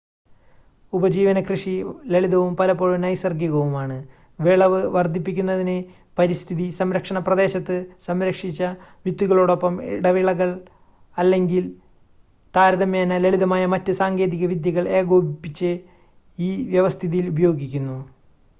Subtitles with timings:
[0.93, 1.73] ഉപജീവന കൃഷി
[2.05, 3.97] ലളിതവും പലപ്പോഴും നൈസർഗ്ഗികവുമാണ്
[4.39, 5.75] വിളവ് വർദ്ധിപ്പിക്കുന്നതിന്
[6.17, 7.75] പരിസ്ഥിതി സംരക്ഷണ പ്രദേശത്ത്
[8.07, 8.61] സംരക്ഷിച്ച
[9.05, 10.49] വിത്തുകളോടൊപ്പം ഇടവിളകൾ
[11.15, 11.65] അല്ലെങ്കിൽ
[12.55, 15.71] താരതമ്യേന ലളിതമായ മറ്റ് സാങ്കേതിക വിദ്യകൾ ഏകോപിപ്പിച്ച്
[16.37, 17.99] ഈ വ്യവസ്ഥിതിയിൽ ഉപയോഗിക്കുന്നു